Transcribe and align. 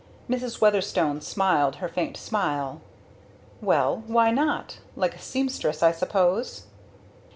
Mrs. 0.27 0.59
Weatherstone 0.59 1.21
smiled 1.21 1.75
her 1.75 1.87
faint 1.87 2.17
smile. 2.17 2.81
"Well 3.61 4.01
why 4.07 4.31
not? 4.31 4.79
Like 4.95 5.13
a 5.15 5.19
seamstress, 5.19 5.83
I 5.83 5.91
suppose." 5.91 6.65